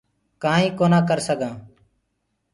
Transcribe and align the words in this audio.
ڪآئينٚ 0.43 0.77
ڪونآ 0.77 0.99
ڪرسگآنٚ 1.09 1.57